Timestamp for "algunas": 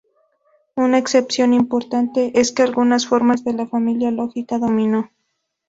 2.63-3.05